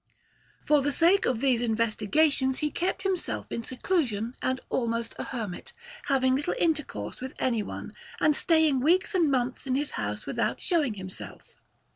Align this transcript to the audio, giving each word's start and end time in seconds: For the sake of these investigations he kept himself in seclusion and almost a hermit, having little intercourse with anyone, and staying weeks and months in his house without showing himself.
For 0.65 0.81
the 0.81 0.91
sake 0.91 1.27
of 1.27 1.41
these 1.41 1.61
investigations 1.61 2.57
he 2.57 2.71
kept 2.71 3.03
himself 3.03 3.45
in 3.51 3.61
seclusion 3.61 4.33
and 4.41 4.59
almost 4.69 5.13
a 5.19 5.25
hermit, 5.25 5.73
having 6.05 6.35
little 6.35 6.55
intercourse 6.57 7.21
with 7.21 7.35
anyone, 7.37 7.93
and 8.19 8.35
staying 8.35 8.79
weeks 8.79 9.13
and 9.13 9.29
months 9.29 9.67
in 9.67 9.75
his 9.75 9.91
house 9.91 10.25
without 10.25 10.59
showing 10.59 10.95
himself. 10.95 11.43